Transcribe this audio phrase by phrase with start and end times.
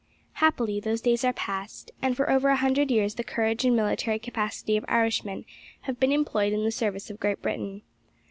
[0.41, 4.17] Happily, those days are past, and for over a hundred years the courage and military
[4.17, 5.45] capacity of Irishmen
[5.81, 7.83] have been employed in the service of Great Britain.